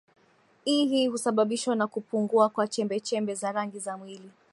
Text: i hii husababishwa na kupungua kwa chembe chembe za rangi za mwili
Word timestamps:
i 0.65 0.85
hii 0.87 1.07
husababishwa 1.07 1.75
na 1.75 1.87
kupungua 1.87 2.49
kwa 2.49 2.67
chembe 2.67 2.99
chembe 2.99 3.35
za 3.35 3.51
rangi 3.51 3.79
za 3.79 3.97
mwili 3.97 4.31